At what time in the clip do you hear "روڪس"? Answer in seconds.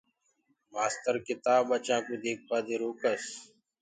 2.81-3.23